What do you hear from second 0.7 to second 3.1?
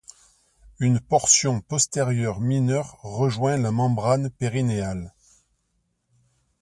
Une portion postérieure mineure